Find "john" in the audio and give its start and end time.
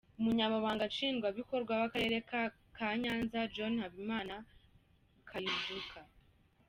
3.53-3.73